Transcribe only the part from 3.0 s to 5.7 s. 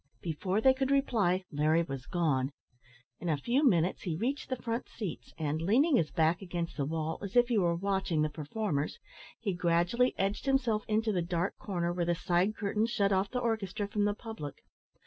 In a few minutes he reached the front seats, and,